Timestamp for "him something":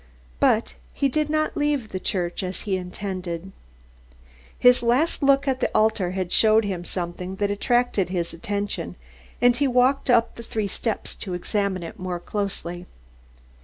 6.65-7.35